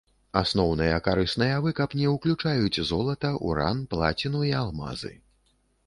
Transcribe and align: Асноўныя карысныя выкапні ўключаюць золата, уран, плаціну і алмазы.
Асноўныя 0.39 0.95
карысныя 1.07 1.59
выкапні 1.67 2.09
ўключаюць 2.15 2.87
золата, 2.93 3.35
уран, 3.51 3.87
плаціну 3.93 4.47
і 4.53 4.55
алмазы. 4.65 5.19